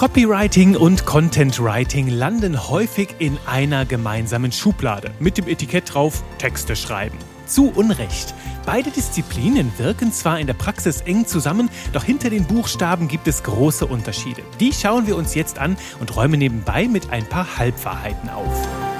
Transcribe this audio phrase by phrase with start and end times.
[0.00, 6.74] Copywriting und Content Writing landen häufig in einer gemeinsamen Schublade mit dem Etikett drauf Texte
[6.74, 7.18] schreiben.
[7.44, 8.32] Zu Unrecht.
[8.64, 13.42] Beide Disziplinen wirken zwar in der Praxis eng zusammen, doch hinter den Buchstaben gibt es
[13.42, 14.40] große Unterschiede.
[14.58, 18.99] Die schauen wir uns jetzt an und räumen nebenbei mit ein paar Halbwahrheiten auf.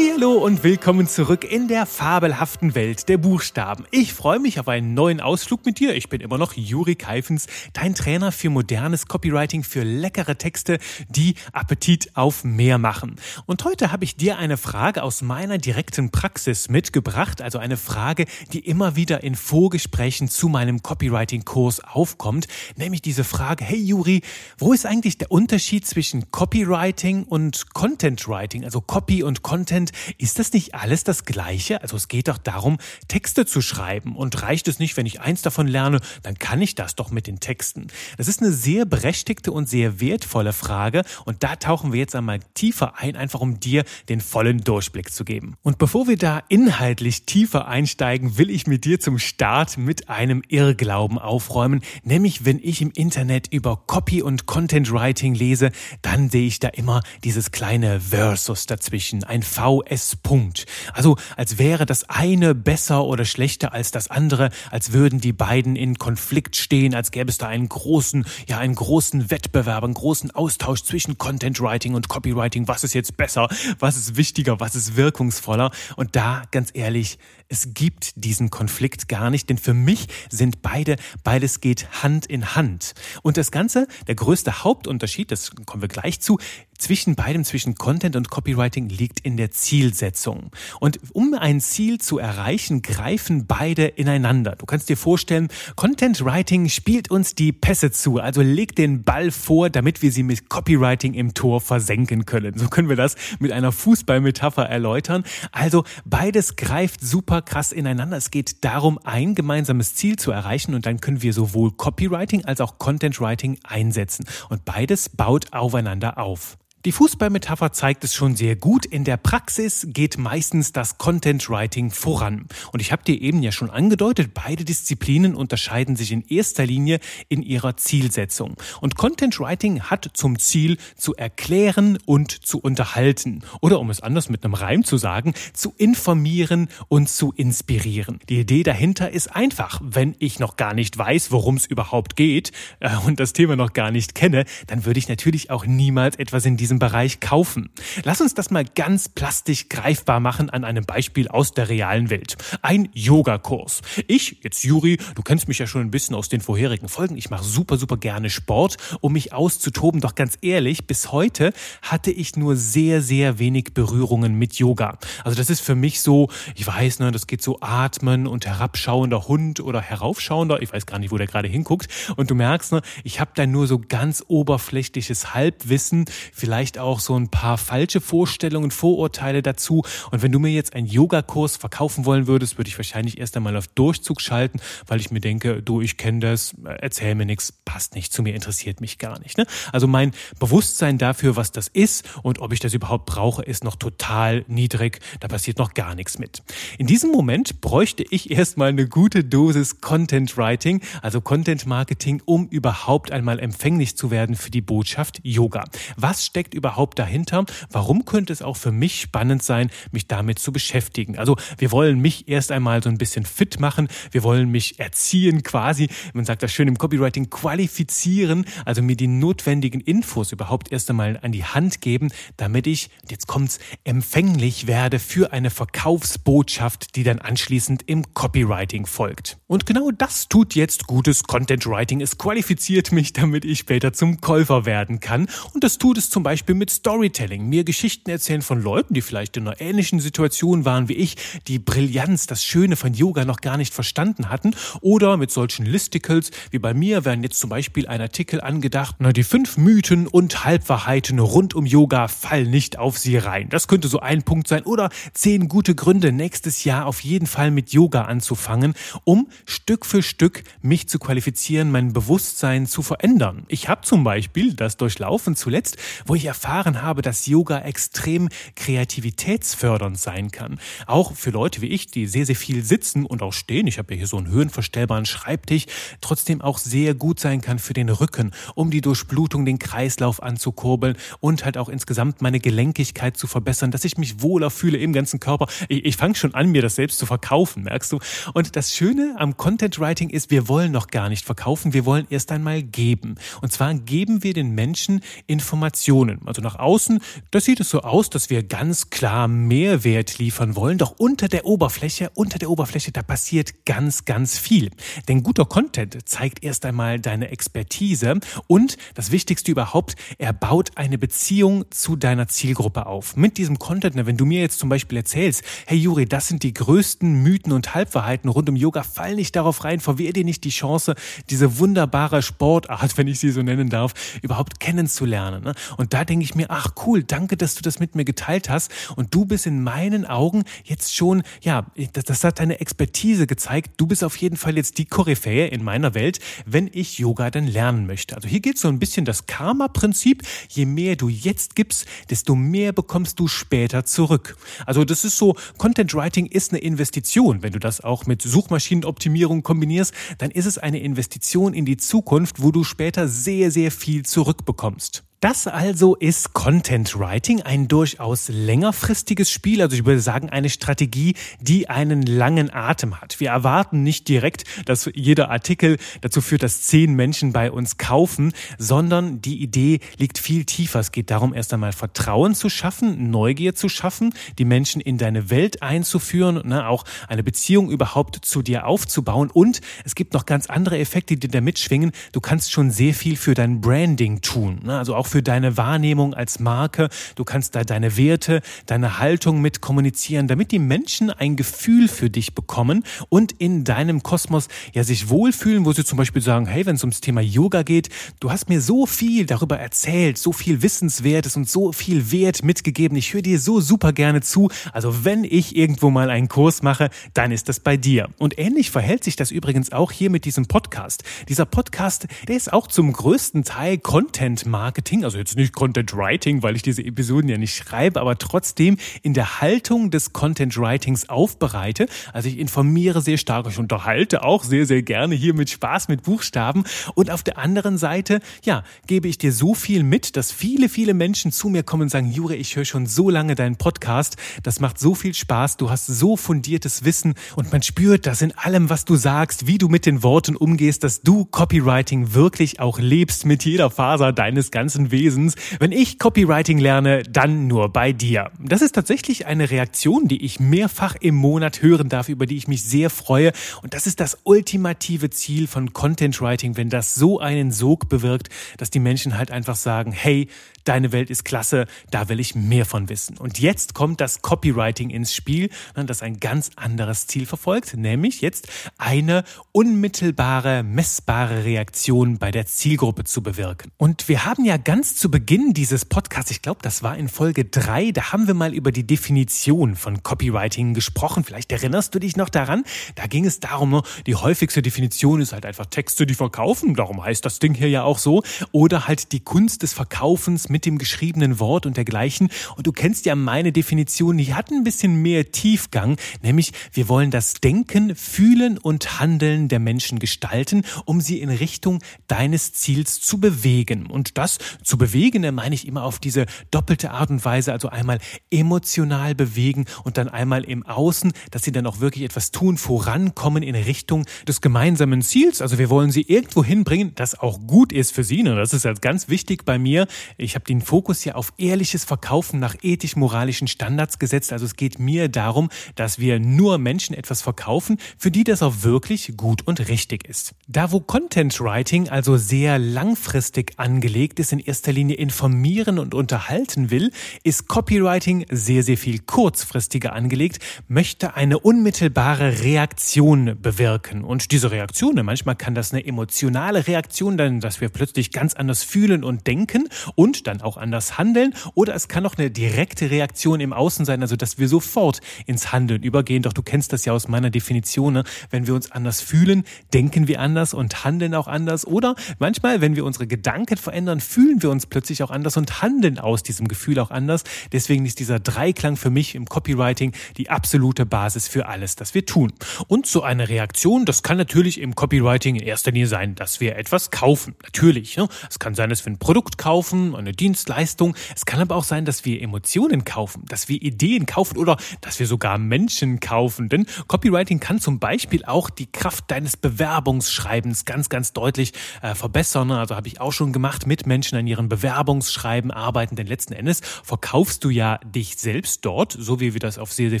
[0.20, 3.86] Hallo und willkommen zurück in der fabelhaften Welt der Buchstaben.
[3.90, 5.94] Ich freue mich auf einen neuen Ausflug mit dir.
[5.94, 11.36] Ich bin immer noch Juri Keifens, dein Trainer für modernes Copywriting, für leckere Texte, die
[11.54, 13.16] Appetit auf mehr machen.
[13.46, 18.26] Und heute habe ich dir eine Frage aus meiner direkten Praxis mitgebracht, also eine Frage,
[18.52, 22.46] die immer wieder in Vorgesprächen zu meinem Copywriting-Kurs aufkommt,
[22.76, 24.20] nämlich diese Frage, hey Juri,
[24.58, 29.92] wo ist eigentlich der Unterschied zwischen Copywriting und Content Writing, also Copy und Content?
[30.18, 31.82] Ist das nicht alles das Gleiche?
[31.82, 34.16] Also es geht doch darum, Texte zu schreiben.
[34.16, 37.26] Und reicht es nicht, wenn ich eins davon lerne, dann kann ich das doch mit
[37.26, 37.88] den Texten.
[38.16, 41.02] Das ist eine sehr berechtigte und sehr wertvolle Frage.
[41.24, 45.24] Und da tauchen wir jetzt einmal tiefer ein, einfach um dir den vollen Durchblick zu
[45.24, 45.56] geben.
[45.62, 50.42] Und bevor wir da inhaltlich tiefer einsteigen, will ich mit dir zum Start mit einem
[50.48, 51.82] Irrglauben aufräumen.
[52.02, 55.70] Nämlich, wenn ich im Internet über Copy und Content Writing lese,
[56.02, 59.24] dann sehe ich da immer dieses kleine Versus dazwischen.
[59.24, 60.64] Ein VS S-Punkt.
[60.94, 65.76] Also als wäre das eine besser oder schlechter als das andere, als würden die beiden
[65.76, 70.30] in Konflikt stehen, als gäbe es da einen großen, ja, einen großen Wettbewerb, einen großen
[70.30, 72.66] Austausch zwischen Content Writing und Copywriting.
[72.66, 73.48] Was ist jetzt besser?
[73.78, 74.58] Was ist wichtiger?
[74.58, 75.70] Was ist wirkungsvoller?
[75.96, 80.96] Und da, ganz ehrlich, es gibt diesen Konflikt gar nicht, denn für mich sind beide,
[81.24, 82.94] beides geht Hand in Hand.
[83.22, 86.38] Und das Ganze, der größte Hauptunterschied, das kommen wir gleich zu,
[86.80, 90.50] zwischen beidem, zwischen Content und Copywriting liegt in der Zielsetzung.
[90.80, 94.56] Und um ein Ziel zu erreichen, greifen beide ineinander.
[94.56, 99.30] Du kannst dir vorstellen, Content Writing spielt uns die Pässe zu, also legt den Ball
[99.30, 102.58] vor, damit wir sie mit Copywriting im Tor versenken können.
[102.58, 105.24] So können wir das mit einer Fußballmetapher erläutern.
[105.52, 108.16] Also beides greift super krass ineinander.
[108.16, 112.60] Es geht darum, ein gemeinsames Ziel zu erreichen und dann können wir sowohl Copywriting als
[112.60, 114.24] auch Content Writing einsetzen.
[114.48, 116.56] Und beides baut aufeinander auf.
[116.86, 118.86] Die Fußballmetapher zeigt es schon sehr gut.
[118.86, 122.46] In der Praxis geht meistens das Content Writing voran.
[122.72, 126.98] Und ich habe dir eben ja schon angedeutet, beide Disziplinen unterscheiden sich in erster Linie
[127.28, 128.56] in ihrer Zielsetzung.
[128.80, 133.42] Und Content Writing hat zum Ziel zu erklären und zu unterhalten.
[133.60, 138.20] Oder um es anders mit einem Reim zu sagen, zu informieren und zu inspirieren.
[138.30, 139.82] Die Idee dahinter ist einfach.
[139.84, 143.74] Wenn ich noch gar nicht weiß, worum es überhaupt geht äh, und das Thema noch
[143.74, 147.68] gar nicht kenne, dann würde ich natürlich auch niemals etwas in diesem diesem Bereich kaufen.
[148.04, 152.36] Lass uns das mal ganz plastisch greifbar machen an einem Beispiel aus der realen Welt.
[152.62, 153.82] Ein Yogakurs.
[154.06, 157.16] Ich, jetzt Juri, du kennst mich ja schon ein bisschen aus den vorherigen Folgen.
[157.16, 160.00] Ich mache super, super gerne Sport, um mich auszutoben.
[160.00, 164.96] Doch ganz ehrlich, bis heute hatte ich nur sehr, sehr wenig Berührungen mit Yoga.
[165.24, 169.26] Also das ist für mich so, ich weiß, ne, das geht so atmen und herabschauender
[169.26, 170.62] Hund oder heraufschauender.
[170.62, 171.88] Ich weiß gar nicht, wo der gerade hinguckt.
[172.14, 176.04] Und du merkst, ne, ich habe da nur so ganz oberflächliches Halbwissen.
[176.32, 179.82] Vielleicht vielleicht auch so ein paar falsche Vorstellungen, Vorurteile dazu.
[180.10, 183.56] Und wenn du mir jetzt einen Yogakurs verkaufen wollen würdest, würde ich wahrscheinlich erst einmal
[183.56, 187.94] auf Durchzug schalten, weil ich mir denke, du, ich kenne das, erzähl mir nichts, passt
[187.94, 189.38] nicht zu mir, interessiert mich gar nicht.
[189.38, 189.46] Ne?
[189.72, 193.76] Also mein Bewusstsein dafür, was das ist und ob ich das überhaupt brauche, ist noch
[193.76, 195.00] total niedrig.
[195.20, 196.42] Da passiert noch gar nichts mit.
[196.76, 202.48] In diesem Moment bräuchte ich erstmal eine gute Dosis Content Writing, also Content Marketing, um
[202.48, 205.64] überhaupt einmal empfänglich zu werden für die Botschaft Yoga.
[205.96, 207.44] Was steckt steckt überhaupt dahinter?
[207.70, 211.18] Warum könnte es auch für mich spannend sein, mich damit zu beschäftigen?
[211.18, 213.88] Also wir wollen mich erst einmal so ein bisschen fit machen.
[214.10, 215.88] Wir wollen mich erziehen quasi.
[216.12, 218.44] Man sagt das schön im Copywriting, qualifizieren.
[218.64, 223.26] Also mir die notwendigen Infos überhaupt erst einmal an die Hand geben, damit ich, jetzt
[223.26, 229.38] kommt's, empfänglich werde für eine Verkaufsbotschaft, die dann anschließend im Copywriting folgt.
[229.46, 232.00] Und genau das tut jetzt gutes Content Writing.
[232.00, 235.28] Es qualifiziert mich, damit ich später zum Käufer werden kann.
[235.52, 239.02] Und das tut es zum Beispiel Beispiel mit Storytelling, mir Geschichten erzählen von Leuten, die
[239.02, 241.16] vielleicht in einer ähnlichen Situation waren wie ich,
[241.48, 244.56] die Brillanz, das Schöne von Yoga noch gar nicht verstanden hatten.
[244.80, 249.12] Oder mit solchen Listicles wie bei mir werden jetzt zum Beispiel ein Artikel angedacht, na,
[249.12, 253.50] die fünf Mythen und Halbwahrheiten rund um Yoga fallen nicht auf sie rein.
[253.50, 254.62] Das könnte so ein Punkt sein.
[254.62, 258.72] Oder zehn gute Gründe, nächstes Jahr auf jeden Fall mit Yoga anzufangen,
[259.04, 263.44] um Stück für Stück mich zu qualifizieren, mein Bewusstsein zu verändern.
[263.48, 265.76] Ich habe zum Beispiel das durchlaufen zuletzt,
[266.06, 270.60] wo ich erfahren habe, dass Yoga extrem kreativitätsfördernd sein kann.
[270.86, 273.66] Auch für Leute wie ich, die sehr, sehr viel sitzen und auch stehen.
[273.66, 275.66] Ich habe ja hier so einen höhenverstellbaren Schreibtisch,
[276.00, 280.96] trotzdem auch sehr gut sein kann für den Rücken, um die Durchblutung, den Kreislauf anzukurbeln
[281.18, 285.18] und halt auch insgesamt meine Gelenkigkeit zu verbessern, dass ich mich wohler fühle im ganzen
[285.18, 285.48] Körper.
[285.68, 287.98] Ich, ich fange schon an, mir das selbst zu verkaufen, merkst du?
[288.34, 292.06] Und das Schöne am Content Writing ist, wir wollen noch gar nicht verkaufen, wir wollen
[292.08, 293.16] erst einmal geben.
[293.40, 296.19] Und zwar geben wir den Menschen Informationen.
[296.26, 297.00] Also nach außen,
[297.30, 301.46] das sieht es so aus, dass wir ganz klar Mehrwert liefern wollen, doch unter der
[301.46, 304.70] Oberfläche, unter der Oberfläche, da passiert ganz, ganz viel.
[305.08, 310.98] Denn guter Content zeigt erst einmal deine Expertise und das Wichtigste überhaupt, er baut eine
[310.98, 313.16] Beziehung zu deiner Zielgruppe auf.
[313.16, 316.54] Mit diesem Content, wenn du mir jetzt zum Beispiel erzählst, hey Juri, das sind die
[316.54, 320.50] größten Mythen und Halbwahrheiten rund um Yoga, fall nicht darauf rein, verwehr dir nicht die
[320.50, 320.94] Chance,
[321.30, 325.44] diese wunderbare Sportart, wenn ich sie so nennen darf, überhaupt kennenzulernen.
[325.44, 325.54] Ne?
[325.76, 328.70] Und da denke ich mir, ach cool, danke, dass du das mit mir geteilt hast.
[328.96, 333.72] Und du bist in meinen Augen jetzt schon, ja, das, das hat deine Expertise gezeigt.
[333.76, 337.46] Du bist auf jeden Fall jetzt die Koryphäe in meiner Welt, wenn ich Yoga dann
[337.46, 338.16] lernen möchte.
[338.16, 340.22] Also hier geht so ein bisschen das Karma-Prinzip.
[340.48, 344.36] Je mehr du jetzt gibst, desto mehr bekommst du später zurück.
[344.66, 347.42] Also das ist so, Content Writing ist eine Investition.
[347.42, 352.42] Wenn du das auch mit Suchmaschinenoptimierung kombinierst, dann ist es eine Investition in die Zukunft,
[352.42, 355.04] wo du später sehr, sehr viel zurückbekommst.
[355.20, 361.14] Das also ist Content Writing, ein durchaus längerfristiges Spiel, also ich würde sagen eine Strategie,
[361.42, 363.20] die einen langen Atem hat.
[363.20, 368.32] Wir erwarten nicht direkt, dass jeder Artikel dazu führt, dass zehn Menschen bei uns kaufen,
[368.56, 370.80] sondern die Idee liegt viel tiefer.
[370.80, 375.28] Es geht darum, erst einmal Vertrauen zu schaffen, Neugier zu schaffen, die Menschen in deine
[375.28, 380.46] Welt einzuführen, ne, auch eine Beziehung überhaupt zu dir aufzubauen und es gibt noch ganz
[380.46, 381.92] andere Effekte, die da mitschwingen.
[382.12, 386.14] Du kannst schon sehr viel für dein Branding tun, ne, also auch für deine Wahrnehmung
[386.14, 386.88] als Marke.
[387.16, 392.08] Du kannst da deine Werte, deine Haltung mit kommunizieren, damit die Menschen ein Gefühl für
[392.10, 396.64] dich bekommen und in deinem Kosmos ja sich wohlfühlen, wo sie zum Beispiel sagen, hey,
[396.64, 397.88] wenn es ums Thema Yoga geht,
[398.20, 402.96] du hast mir so viel darüber erzählt, so viel Wissenswertes und so viel Wert mitgegeben.
[402.96, 404.48] Ich höre dir so super gerne zu.
[404.72, 408.08] Also wenn ich irgendwo mal einen Kurs mache, dann ist das bei dir.
[408.18, 411.02] Und ähnlich verhält sich das übrigens auch hier mit diesem Podcast.
[411.28, 415.96] Dieser Podcast, der ist auch zum größten Teil Content Marketing Writing, also jetzt nicht Content
[415.96, 420.56] Writing, weil ich diese Episoden ja nicht schreibe, aber trotzdem in der Haltung des Content
[420.56, 421.86] Writings aufbereite.
[422.12, 426.02] Also ich informiere sehr stark, ich unterhalte auch sehr, sehr gerne hier mit Spaß mit
[426.02, 426.64] Buchstaben.
[426.94, 430.94] Und auf der anderen Seite, ja, gebe ich dir so viel mit, dass viele, viele
[430.94, 434.16] Menschen zu mir kommen und sagen, Jure, ich höre schon so lange deinen Podcast.
[434.42, 435.56] Das macht so viel Spaß.
[435.56, 439.58] Du hast so fundiertes Wissen und man spürt das in allem, was du sagst, wie
[439.58, 444.50] du mit den Worten umgehst, dass du Copywriting wirklich auch lebst mit jeder Faser deines
[444.50, 445.34] ganzen Wesens.
[445.58, 448.30] Wenn ich Copywriting lerne, dann nur bei dir.
[448.38, 452.48] Das ist tatsächlich eine Reaktion, die ich mehrfach im Monat hören darf, über die ich
[452.48, 453.32] mich sehr freue.
[453.62, 458.28] Und das ist das ultimative Ziel von Content Writing, wenn das so einen Sog bewirkt,
[458.56, 460.28] dass die Menschen halt einfach sagen, hey,
[460.64, 463.18] deine Welt ist klasse, da will ich mehr von wissen.
[463.18, 468.48] Und jetzt kommt das Copywriting ins Spiel, das ein ganz anderes Ziel verfolgt, nämlich jetzt
[468.78, 473.72] eine unmittelbare, messbare Reaktion bei der Zielgruppe zu bewirken.
[473.76, 477.44] Und wir haben ja ganz zu Beginn dieses Podcasts, ich glaube, das war in Folge
[477.44, 481.22] drei, da haben wir mal über die Definition von Copywriting gesprochen.
[481.22, 482.64] Vielleicht erinnerst du dich noch daran?
[482.94, 486.74] Da ging es darum, ne, die häufigste Definition ist halt einfach Texte, die verkaufen.
[486.74, 488.22] Darum heißt das Ding hier ja auch so.
[488.52, 492.30] Oder halt die Kunst des Verkaufens mit dem geschriebenen Wort und dergleichen.
[492.56, 497.10] Und du kennst ja meine Definition, die hat ein bisschen mehr Tiefgang, nämlich wir wollen
[497.10, 503.20] das Denken, Fühlen und Handeln der Menschen gestalten, um sie in Richtung deines Ziels zu
[503.20, 503.86] bewegen.
[503.86, 504.38] Und das
[504.70, 507.98] zu bewegen, meine ich immer auf diese doppelte Art und Weise, also einmal
[508.30, 513.42] emotional bewegen und dann einmal im Außen, dass sie dann auch wirklich etwas tun, vorankommen
[513.42, 515.42] in Richtung des gemeinsamen Ziels.
[515.42, 518.20] Also wir wollen sie irgendwo hinbringen, das auch gut ist für sie.
[518.20, 519.88] Und das ist halt ganz wichtig bei mir.
[520.18, 524.32] Ich habe den Fokus ja auf ehrliches Verkaufen nach ethisch-moralischen Standards gesetzt.
[524.32, 528.62] Also es geht mir darum, dass wir nur Menschen etwas verkaufen, für die das auch
[528.62, 530.32] wirklich gut und richtig ist.
[530.46, 536.72] Da wo Content Writing also sehr langfristig angelegt ist, in erster Linie informieren und unterhalten
[536.72, 536.90] will,
[537.22, 544.02] ist Copywriting sehr, sehr viel kurzfristiger angelegt, möchte eine unmittelbare Reaktion bewirken.
[544.02, 548.64] Und diese Reaktion, manchmal kann das eine emotionale Reaktion sein, dass wir plötzlich ganz anders
[548.64, 551.32] fühlen und denken und dann auch anders handeln.
[551.54, 555.52] Oder es kann auch eine direkte Reaktion im Außen sein, also dass wir sofort ins
[555.52, 556.24] Handeln übergehen.
[556.24, 557.92] Doch du kennst das ja aus meiner Definition.
[557.92, 558.04] Ne?
[558.30, 561.64] Wenn wir uns anders fühlen, denken wir anders und handeln auch anders.
[561.68, 565.60] Oder manchmal, wenn wir unsere Gedanken verändern, fühlen fühlen wir uns plötzlich auch anders und
[565.60, 567.24] handeln aus diesem Gefühl auch anders.
[567.52, 572.06] Deswegen ist dieser Dreiklang für mich im Copywriting die absolute Basis für alles, das wir
[572.06, 572.32] tun.
[572.66, 576.56] Und so eine Reaktion, das kann natürlich im Copywriting in erster Linie sein, dass wir
[576.56, 577.34] etwas kaufen.
[577.42, 577.98] Natürlich.
[577.98, 578.08] Ne?
[578.30, 580.96] Es kann sein, dass wir ein Produkt kaufen, eine Dienstleistung.
[581.14, 584.98] Es kann aber auch sein, dass wir Emotionen kaufen, dass wir Ideen kaufen oder dass
[585.00, 586.48] wir sogar Menschen kaufen.
[586.48, 592.50] Denn Copywriting kann zum Beispiel auch die Kraft deines Bewerbungsschreibens ganz, ganz deutlich äh, verbessern.
[592.52, 595.96] Also habe ich auch schon gemacht, mit Menschen an ihren Bewerbungsschreiben arbeiten.
[595.96, 599.90] Denn letzten Endes verkaufst du ja dich selbst dort, so wie wir das auf sehr,
[599.90, 600.00] sehr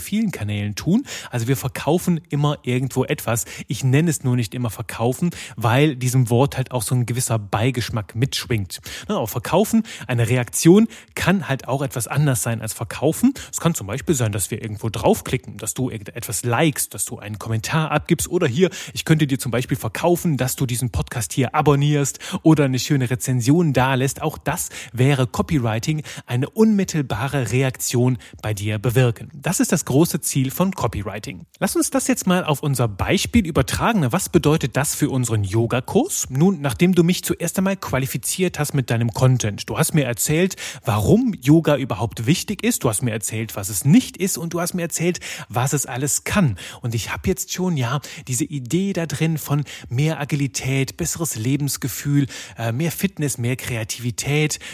[0.00, 1.04] vielen Kanälen tun.
[1.30, 3.44] Also wir verkaufen immer irgendwo etwas.
[3.66, 7.38] Ich nenne es nur nicht immer verkaufen, weil diesem Wort halt auch so ein gewisser
[7.40, 8.80] Beigeschmack mitschwingt.
[9.08, 13.34] Auch verkaufen, eine Reaktion kann halt auch etwas anders sein als verkaufen.
[13.50, 17.18] Es kann zum Beispiel sein, dass wir irgendwo draufklicken, dass du etwas likest, dass du
[17.18, 21.32] einen Kommentar abgibst oder hier, ich könnte dir zum Beispiel verkaufen, dass du diesen Podcast
[21.32, 23.72] hier abonnierst oder eine schöne Rezension
[24.20, 24.30] dalässt.
[24.30, 29.30] Auch das wäre Copywriting, eine unmittelbare Reaktion bei dir bewirken.
[29.34, 31.46] Das ist das große Ziel von Copywriting.
[31.58, 34.06] Lass uns das jetzt mal auf unser Beispiel übertragen.
[34.10, 36.28] Was bedeutet das für unseren Yogakurs?
[36.30, 40.56] Nun, nachdem du mich zuerst einmal qualifiziert hast mit deinem Content, du hast mir erzählt,
[40.84, 44.60] warum Yoga überhaupt wichtig ist, du hast mir erzählt, was es nicht ist und du
[44.60, 46.56] hast mir erzählt, was es alles kann.
[46.82, 52.26] Und ich habe jetzt schon, ja, diese Idee da drin von mehr Agilität, besseres Lebensgefühl,
[52.58, 54.09] äh, mehr Fitness, mehr Kreativität,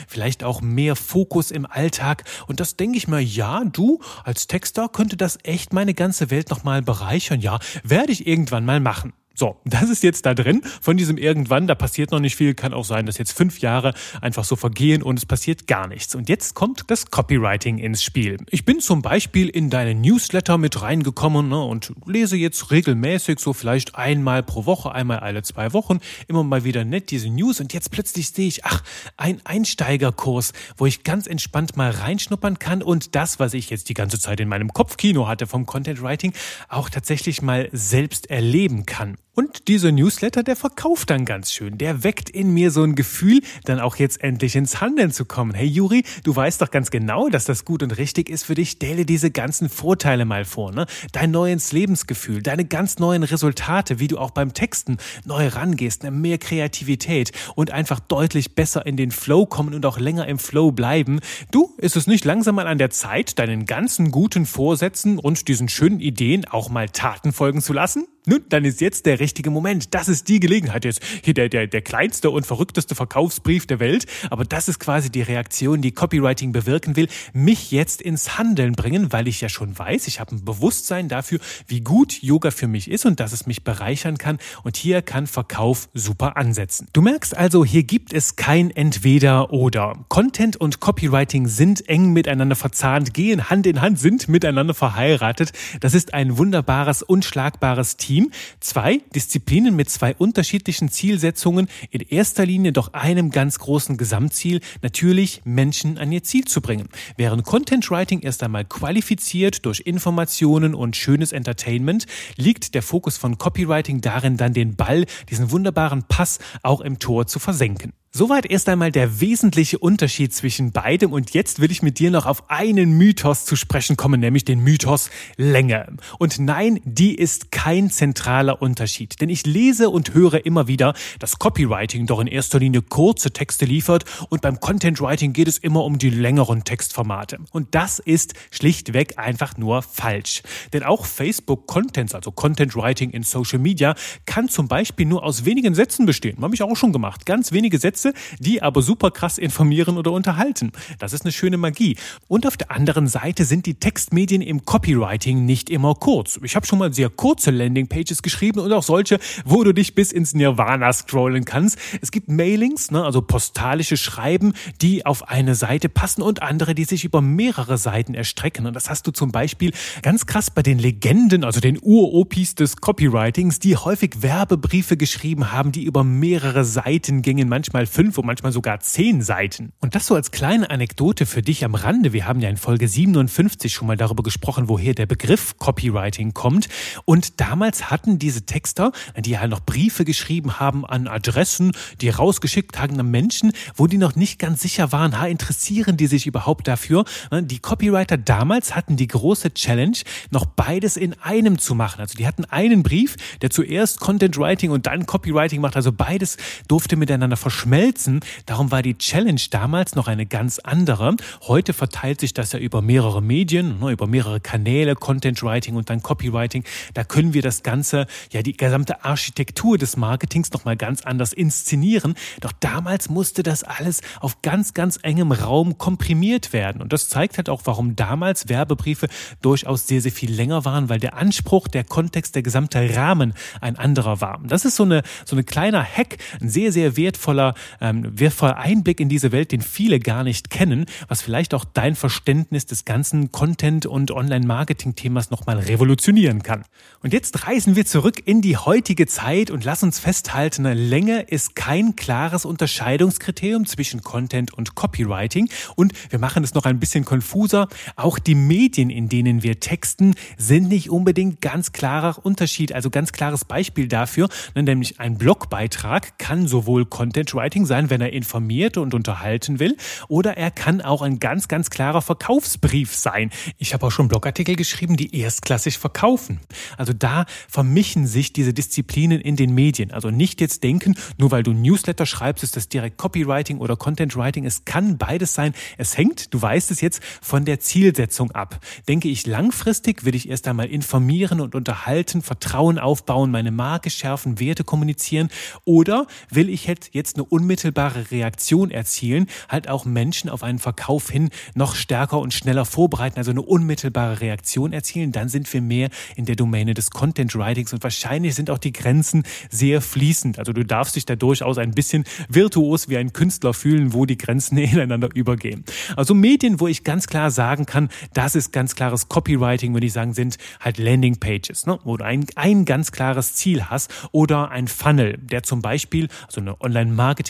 [0.08, 2.24] vielleicht auch mehr Fokus im Alltag.
[2.46, 6.50] Und das denke ich mir, ja, du als Texter könnte das echt meine ganze Welt
[6.50, 7.40] nochmal bereichern.
[7.40, 9.12] Ja, werde ich irgendwann mal machen.
[9.38, 10.62] So, das ist jetzt da drin.
[10.80, 12.54] Von diesem irgendwann, da passiert noch nicht viel.
[12.54, 16.14] Kann auch sein, dass jetzt fünf Jahre einfach so vergehen und es passiert gar nichts.
[16.14, 18.38] Und jetzt kommt das Copywriting ins Spiel.
[18.50, 23.52] Ich bin zum Beispiel in deine Newsletter mit reingekommen ne, und lese jetzt regelmäßig, so
[23.52, 27.60] vielleicht einmal pro Woche, einmal alle zwei Wochen, immer mal wieder nett diese News.
[27.60, 28.82] Und jetzt plötzlich sehe ich, ach,
[29.18, 33.94] ein Einsteigerkurs, wo ich ganz entspannt mal reinschnuppern kann und das, was ich jetzt die
[33.94, 36.32] ganze Zeit in meinem Kopfkino hatte vom Content Writing,
[36.70, 39.18] auch tatsächlich mal selbst erleben kann.
[39.36, 41.76] Und dieser Newsletter, der verkauft dann ganz schön.
[41.76, 45.52] Der weckt in mir so ein Gefühl, dann auch jetzt endlich ins Handeln zu kommen.
[45.52, 48.70] Hey Juri, du weißt doch ganz genau, dass das gut und richtig ist für dich.
[48.70, 50.86] Stelle diese ganzen Vorteile mal vor, ne?
[51.12, 56.10] Dein neues Lebensgefühl, deine ganz neuen Resultate, wie du auch beim Texten neu rangehst, ne?
[56.10, 60.72] mehr Kreativität und einfach deutlich besser in den Flow kommen und auch länger im Flow
[60.72, 61.20] bleiben.
[61.50, 65.68] Du, ist es nicht langsam mal an der Zeit, deinen ganzen guten Vorsätzen und diesen
[65.68, 68.06] schönen Ideen auch mal Taten folgen zu lassen?
[68.28, 69.94] Nun, dann ist jetzt der richtige Moment.
[69.94, 71.00] Das ist die Gelegenheit jetzt.
[71.22, 74.06] Hier der, der, der kleinste und verrückteste Verkaufsbrief der Welt.
[74.30, 77.06] Aber das ist quasi die Reaktion, die Copywriting bewirken will.
[77.32, 81.38] Mich jetzt ins Handeln bringen, weil ich ja schon weiß, ich habe ein Bewusstsein dafür,
[81.68, 84.38] wie gut Yoga für mich ist und dass es mich bereichern kann.
[84.64, 86.88] Und hier kann Verkauf super ansetzen.
[86.92, 90.04] Du merkst also, hier gibt es kein Entweder oder.
[90.08, 95.52] Content und Copywriting sind eng miteinander verzahnt, gehen Hand in Hand, sind miteinander verheiratet.
[95.78, 98.30] Das ist ein wunderbares, unschlagbares Team Team
[98.60, 105.42] zwei Disziplinen mit zwei unterschiedlichen Zielsetzungen, in erster Linie doch einem ganz großen Gesamtziel, natürlich
[105.44, 106.88] Menschen an ihr Ziel zu bringen.
[107.18, 112.06] Während Content Writing erst einmal qualifiziert durch Informationen und schönes Entertainment,
[112.36, 117.26] liegt der Fokus von Copywriting darin, dann den Ball, diesen wunderbaren Pass auch im Tor
[117.26, 117.92] zu versenken.
[118.16, 122.24] Soweit erst einmal der wesentliche Unterschied zwischen beidem und jetzt will ich mit dir noch
[122.24, 125.98] auf einen Mythos zu sprechen kommen, nämlich den Mythos Länge.
[126.18, 131.38] Und nein, die ist kein zentraler Unterschied, denn ich lese und höre immer wieder, dass
[131.38, 135.84] Copywriting doch in erster Linie kurze Texte liefert und beim Content Writing geht es immer
[135.84, 137.36] um die längeren Textformate.
[137.50, 140.42] Und das ist schlichtweg einfach nur falsch.
[140.72, 143.94] Denn auch Facebook Contents, also Content Writing in Social Media,
[144.24, 146.40] kann zum Beispiel nur aus wenigen Sätzen bestehen.
[146.40, 147.26] Habe ich auch schon gemacht.
[147.26, 150.72] Ganz wenige Sätze Sätze, die aber super krass informieren oder unterhalten.
[150.98, 151.96] Das ist eine schöne Magie.
[152.28, 156.38] Und auf der anderen Seite sind die Textmedien im Copywriting nicht immer kurz.
[156.42, 160.12] Ich habe schon mal sehr kurze Landingpages geschrieben und auch solche, wo du dich bis
[160.12, 161.78] ins Nirvana scrollen kannst.
[162.00, 166.84] Es gibt Mailings, ne, also postalische Schreiben, die auf eine Seite passen und andere, die
[166.84, 168.66] sich über mehrere Seiten erstrecken.
[168.66, 169.72] Und das hast du zum Beispiel
[170.02, 175.72] ganz krass bei den Legenden, also den Uropis des Copywritings, die häufig Werbebriefe geschrieben haben,
[175.72, 179.72] die über mehrere Seiten gingen, manchmal fünf und manchmal sogar zehn Seiten.
[179.80, 182.12] Und das so als kleine Anekdote für dich am Rande.
[182.12, 186.68] Wir haben ja in Folge 57 schon mal darüber gesprochen, woher der Begriff Copywriting kommt.
[187.06, 191.72] Und damals hatten diese Texter, die ja noch Briefe geschrieben haben an Adressen,
[192.02, 196.06] die rausgeschickt haben an Menschen, wo die noch nicht ganz sicher waren, ha, interessieren die
[196.06, 197.06] sich überhaupt dafür?
[197.32, 199.96] Die Copywriter damals hatten die große Challenge,
[200.30, 202.02] noch beides in einem zu machen.
[202.02, 205.76] Also die hatten einen Brief, der zuerst Content Writing und dann Copywriting macht.
[205.76, 206.36] Also beides
[206.68, 208.20] durfte miteinander verschmelzen verschmelzen.
[208.46, 211.14] Darum war die Challenge damals noch eine ganz andere.
[211.46, 215.90] Heute verteilt sich das ja über mehrere Medien, ne, über mehrere Kanäle, Content Writing und
[215.90, 216.64] dann Copywriting.
[216.94, 222.14] Da können wir das Ganze, ja die gesamte Architektur des Marketings nochmal ganz anders inszenieren.
[222.40, 226.80] Doch damals musste das alles auf ganz, ganz engem Raum komprimiert werden.
[226.80, 229.08] Und das zeigt halt auch, warum damals Werbebriefe
[229.42, 233.76] durchaus sehr, sehr viel länger waren, weil der Anspruch, der Kontext, der gesamte Rahmen ein
[233.76, 234.40] anderer war.
[234.44, 239.00] Das ist so eine, so eine kleiner Hack, ein sehr, sehr wertvoller, ähm, wertvoller Einblick
[239.00, 243.32] in diese Welt, den viele gar nicht kennen, was vielleicht auch dein Verständnis des ganzen
[243.32, 246.64] Content- und Online-Marketing-Themas nochmal revolutionieren kann.
[247.02, 251.56] Und jetzt reisen wir zurück in die heutige Zeit und lass uns festhalten, Länge ist
[251.56, 255.48] kein klares Unterscheidungskriterium zwischen Content und Copywriting.
[255.74, 257.68] Und wir machen es noch ein bisschen konfuser.
[257.96, 263.12] Auch die Medien, in denen wir texten, sind nicht unbedingt ganz klarer Unterschied, also ganz
[263.12, 268.76] klares Beispiel dafür, ne, nämlich ein Blogbeitrag kann sowohl Content Writing sein, wenn er informiert
[268.76, 269.76] und unterhalten will,
[270.08, 273.30] oder er kann auch ein ganz, ganz klarer Verkaufsbrief sein.
[273.56, 276.40] Ich habe auch schon Blogartikel geschrieben, die erstklassig verkaufen.
[276.76, 279.92] Also da vermischen sich diese Disziplinen in den Medien.
[279.92, 284.16] Also nicht jetzt denken, nur weil du Newsletter schreibst, ist das direkt Copywriting oder Content
[284.16, 284.44] Writing.
[284.44, 285.54] Es kann beides sein.
[285.78, 288.60] Es hängt, du weißt es jetzt, von der Zielsetzung ab.
[288.88, 294.40] Denke ich langfristig, will ich erst einmal informieren und unterhalten, Vertrauen aufbauen, meine Marke schärfen,
[294.40, 295.28] Werte kommunizieren
[295.64, 301.30] oder will ich jetzt eine unmittelbare Reaktion erzielen, halt auch Menschen auf einen Verkauf hin
[301.54, 306.24] noch stärker und schneller vorbereiten, also eine unmittelbare Reaktion erzielen, dann sind wir mehr in
[306.24, 310.40] der Domäne des Content Writings und wahrscheinlich sind auch die Grenzen sehr fließend.
[310.40, 314.18] Also du darfst dich da durchaus ein bisschen virtuos wie ein Künstler fühlen, wo die
[314.18, 315.64] Grenzen ineinander übergehen.
[315.94, 319.92] Also Medien, wo ich ganz klar sagen kann, das ist ganz klares Copywriting, würde ich
[319.92, 321.78] sagen, sind halt Landing Pages, ne?
[321.84, 326.40] wo du ein, ein ganz klares Ziel hast oder ein Funnel, der zum Beispiel, also
[326.40, 326.56] eine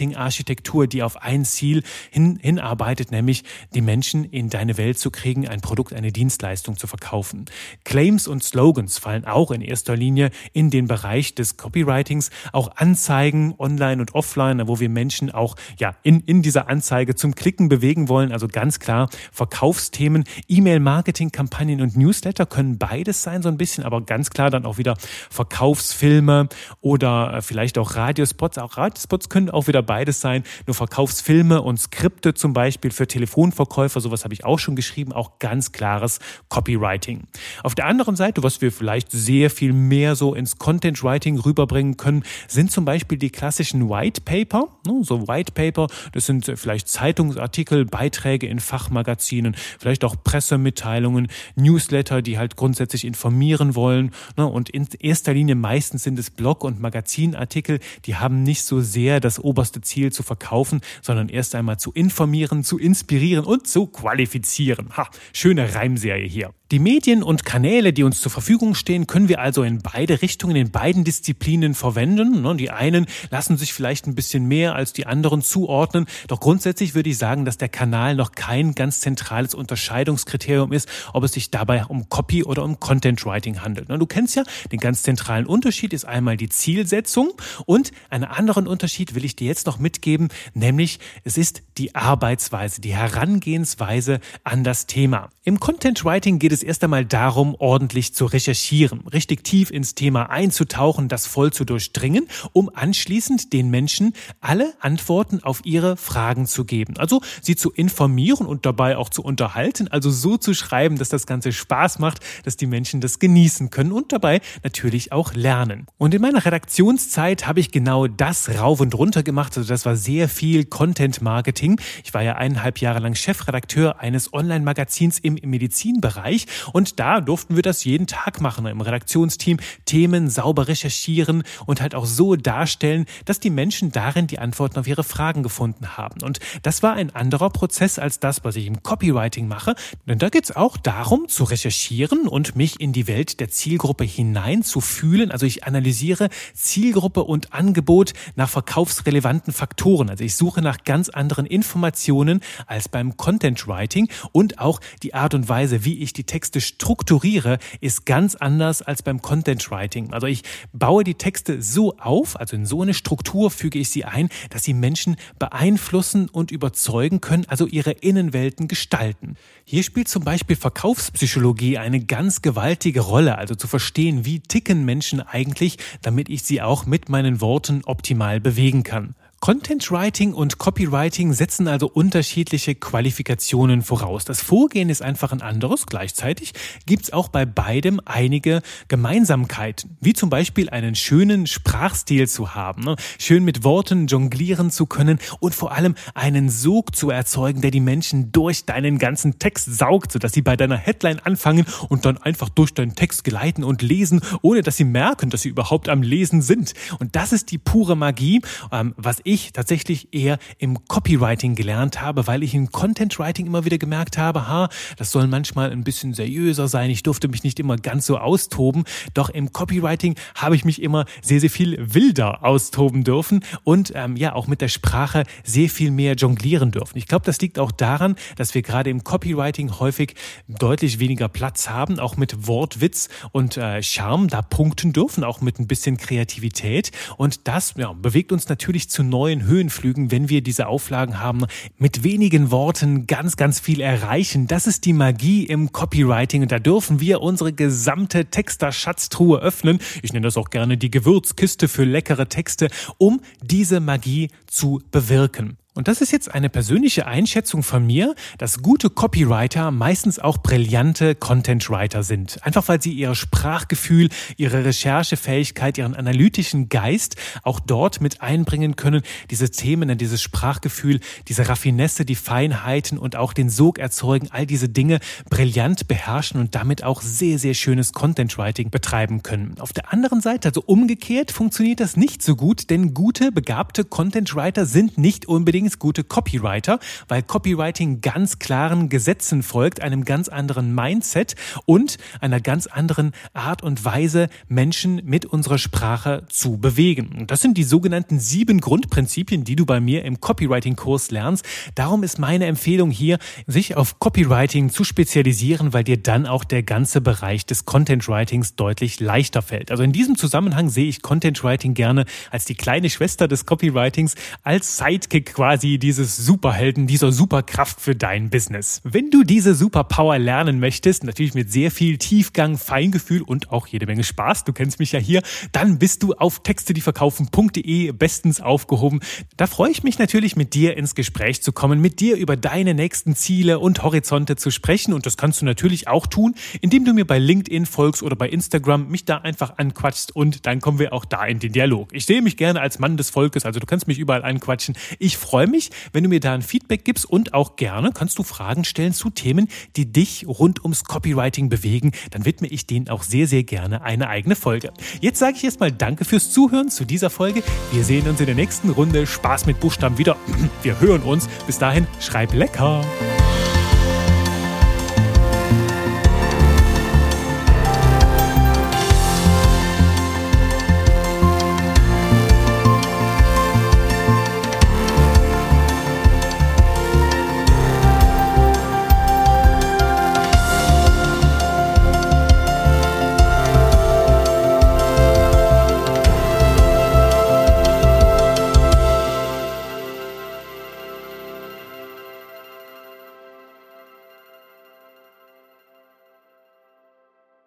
[0.06, 3.44] Online-Marketing-Architektur, die auf ein Ziel hin, hinarbeitet, nämlich
[3.74, 7.46] die Menschen in deine Welt zu kriegen, ein Produkt, eine Dienstleistung zu verkaufen.
[7.84, 13.54] Claims und Slogans fallen auch in erster Linie in den Bereich des Copywritings, auch Anzeigen
[13.58, 18.08] online und offline, wo wir Menschen auch ja in, in dieser Anzeige zum Klicken bewegen
[18.08, 18.32] wollen.
[18.32, 24.30] Also ganz klar Verkaufsthemen, E-Mail-Marketing-Kampagnen und Newsletter können beides sein, so ein bisschen, aber ganz
[24.30, 24.96] klar dann auch wieder
[25.30, 26.48] Verkaufsfilme
[26.80, 28.58] oder äh, vielleicht auch Radiospots.
[28.58, 30.44] Auch Radiospots können auch wieder beides sein.
[30.66, 35.38] Nur Verkaufsfilme und Skripte zum Beispiel für Telefonverkäufer, sowas habe ich auch schon geschrieben, auch
[35.38, 37.24] ganz klares Copywriting.
[37.62, 41.96] Auf der anderen Seite, was wir vielleicht sehr viel mehr so ins Content Writing rüberbringen
[41.96, 44.68] können, sind zum Beispiel die klassischen White Paper.
[44.86, 52.22] Ne, so White Paper, das sind vielleicht Zeitungsartikel, Beiträge in Fachmagazinen, vielleicht auch Pressemitteilungen, Newsletter,
[52.22, 54.12] die halt grundsätzlich informieren wollen.
[54.36, 58.80] Ne, und in erster Linie meistens sind es Blog- und Magazinartikel, die haben nicht so
[58.80, 63.86] sehr das oberste Ziel zu verkaufen, sondern erst einmal zu informieren, zu inspirieren und zu
[63.86, 64.96] qualifizieren.
[64.96, 66.52] Ha, schöne Reimserie hier.
[66.72, 70.56] Die Medien und Kanäle, die uns zur Verfügung stehen, können wir also in beide Richtungen,
[70.56, 72.42] in beiden Disziplinen verwenden.
[72.42, 76.06] Ne, die einen lassen sich vielleicht ein bisschen mehr als die anderen zuordnen.
[76.26, 81.22] Doch grundsätzlich würde ich sagen, dass der Kanal noch kein ganz zentrales Unterscheidungskriterium ist, ob
[81.22, 83.88] es sich dabei um Copy oder um Content Writing handelt.
[83.88, 87.30] Ne, du kennst ja den ganz zentralen Unterschied ist einmal die Zielsetzung
[87.66, 92.80] und einen anderen Unterschied will ich dir jetzt noch mitgeben, nämlich es ist die Arbeitsweise,
[92.80, 95.30] die Herangehensweise an das Thema.
[95.44, 100.30] Im Content Writing geht es erst einmal darum, ordentlich zu recherchieren, richtig tief ins Thema
[100.30, 106.64] einzutauchen, das voll zu durchdringen, um anschließend den Menschen alle Antworten auf ihre Fragen zu
[106.64, 106.96] geben.
[106.98, 111.26] Also sie zu informieren und dabei auch zu unterhalten, also so zu schreiben, dass das
[111.26, 115.86] Ganze Spaß macht, dass die Menschen das genießen können und dabei natürlich auch lernen.
[115.98, 119.56] Und in meiner Redaktionszeit habe ich genau das rauf und runter gemacht.
[119.56, 121.80] Also das war sehr viel Content Marketing.
[122.04, 127.62] Ich war ja eineinhalb Jahre lang Chefredakteur eines Online-Magazins im Medizinbereich und da durften wir
[127.62, 133.40] das jeden Tag machen im Redaktionsteam, Themen sauber recherchieren und halt auch so darstellen, dass
[133.40, 136.22] die Menschen darin die Antworten auf ihre Fragen gefunden haben.
[136.22, 139.74] Und das war ein anderer Prozess als das, was ich im Copywriting mache,
[140.06, 144.04] denn da geht es auch darum zu recherchieren und mich in die Welt der Zielgruppe
[144.04, 145.30] hineinzufühlen.
[145.30, 150.10] Also ich analysiere Zielgruppe und Angebot nach verkaufsrelevanten Faktoren.
[150.10, 155.34] Also ich suche nach ganz anderen Informationen als beim Content Writing und auch die Art
[155.34, 160.12] und Weise, wie ich die Texte strukturiere, ist ganz anders als beim Content Writing.
[160.12, 160.42] Also ich
[160.74, 164.62] baue die Texte so auf, also in so eine Struktur füge ich sie ein, dass
[164.62, 169.36] sie Menschen beeinflussen und überzeugen können, also ihre Innenwelten gestalten.
[169.64, 175.22] Hier spielt zum Beispiel Verkaufspsychologie eine ganz gewaltige Rolle, also zu verstehen, wie ticken Menschen
[175.22, 179.14] eigentlich, damit ich sie auch mit meinen Worten optimal bewegen kann.
[179.40, 184.24] Content Writing und Copywriting setzen also unterschiedliche Qualifikationen voraus.
[184.24, 185.86] Das Vorgehen ist einfach ein anderes.
[185.86, 186.52] Gleichzeitig
[186.86, 192.82] gibt es auch bei beidem einige Gemeinsamkeiten, wie zum Beispiel einen schönen Sprachstil zu haben,
[192.82, 192.96] ne?
[193.18, 197.80] schön mit Worten jonglieren zu können und vor allem einen Sog zu erzeugen, der die
[197.80, 202.48] Menschen durch deinen ganzen Text saugt, sodass sie bei deiner Headline anfangen und dann einfach
[202.48, 206.40] durch deinen Text gleiten und lesen, ohne dass sie merken, dass sie überhaupt am Lesen
[206.42, 206.72] sind.
[206.98, 208.40] Und das ist die pure Magie,
[208.72, 213.64] ähm, was ich tatsächlich eher im Copywriting gelernt habe, weil ich im Content Writing immer
[213.64, 216.90] wieder gemerkt habe, ha, das soll manchmal ein bisschen seriöser sein.
[216.90, 218.84] Ich durfte mich nicht immer ganz so austoben.
[219.14, 224.16] Doch im Copywriting habe ich mich immer sehr, sehr viel wilder austoben dürfen und ähm,
[224.16, 226.96] ja, auch mit der Sprache sehr viel mehr jonglieren dürfen.
[226.96, 230.14] Ich glaube, das liegt auch daran, dass wir gerade im Copywriting häufig
[230.48, 235.58] deutlich weniger Platz haben, auch mit Wortwitz und äh, Charme da punkten dürfen, auch mit
[235.58, 236.92] ein bisschen Kreativität.
[237.16, 241.46] Und das ja, bewegt uns natürlich zu neuen Höhenflügen, wenn wir diese Auflagen haben,
[241.78, 244.46] mit wenigen Worten ganz, ganz viel erreichen.
[244.46, 249.78] Das ist die Magie im Copywriting und da dürfen wir unsere gesamte Texter-Schatztruhe öffnen.
[250.02, 255.56] Ich nenne das auch gerne die Gewürzkiste für leckere Texte, um diese Magie zu bewirken.
[255.76, 261.14] Und das ist jetzt eine persönliche Einschätzung von mir, dass gute Copywriter meistens auch brillante
[261.14, 262.42] Content-Writer sind.
[262.42, 264.08] Einfach weil sie ihr Sprachgefühl,
[264.38, 271.46] ihre Recherchefähigkeit, ihren analytischen Geist auch dort mit einbringen können, diese Themen, dieses Sprachgefühl, diese
[271.46, 276.84] Raffinesse, die Feinheiten und auch den Sog erzeugen, all diese Dinge brillant beherrschen und damit
[276.84, 279.56] auch sehr, sehr schönes Content-Writing betreiben können.
[279.60, 284.64] Auf der anderen Seite, also umgekehrt, funktioniert das nicht so gut, denn gute, begabte Content-Writer
[284.64, 290.72] sind nicht unbedingt übrigens gute Copywriter, weil Copywriting ganz klaren Gesetzen folgt, einem ganz anderen
[290.72, 297.26] Mindset und einer ganz anderen Art und Weise, Menschen mit unserer Sprache zu bewegen.
[297.26, 301.44] Das sind die sogenannten sieben Grundprinzipien, die du bei mir im Copywriting-Kurs lernst.
[301.74, 306.62] Darum ist meine Empfehlung hier, sich auf Copywriting zu spezialisieren, weil dir dann auch der
[306.62, 309.72] ganze Bereich des Content-Writings deutlich leichter fällt.
[309.72, 314.76] Also in diesem Zusammenhang sehe ich Content-Writing gerne als die kleine Schwester des Copywritings, als
[314.76, 318.82] Sidekick quasi quasi dieses Superhelden, dieser Superkraft für dein Business.
[318.84, 323.86] Wenn du diese Superpower lernen möchtest, natürlich mit sehr viel Tiefgang, Feingefühl und auch jede
[323.86, 329.00] Menge Spaß, du kennst mich ja hier, dann bist du auf textedieverkaufen.de bestens aufgehoben.
[329.38, 332.74] Da freue ich mich natürlich mit dir ins Gespräch zu kommen, mit dir über deine
[332.74, 336.92] nächsten Ziele und Horizonte zu sprechen und das kannst du natürlich auch tun, indem du
[336.92, 340.92] mir bei LinkedIn folgst oder bei Instagram mich da einfach anquatschst und dann kommen wir
[340.92, 341.94] auch da in den Dialog.
[341.94, 344.76] Ich sehe mich gerne als Mann des Volkes, also du kannst mich überall anquatschen.
[344.98, 348.18] Ich freue freue mich, wenn du mir da ein Feedback gibst und auch gerne kannst
[348.18, 351.92] du Fragen stellen zu Themen, die dich rund ums Copywriting bewegen.
[352.10, 354.72] Dann widme ich denen auch sehr, sehr gerne eine eigene Folge.
[355.00, 357.42] Jetzt sage ich erstmal Danke fürs Zuhören zu dieser Folge.
[357.72, 359.06] Wir sehen uns in der nächsten Runde.
[359.06, 360.16] Spaß mit Buchstaben wieder.
[360.62, 361.28] Wir hören uns.
[361.46, 362.82] Bis dahin, schreib lecker.